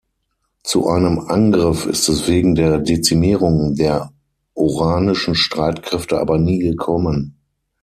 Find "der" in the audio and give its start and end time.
2.55-2.79, 3.75-4.11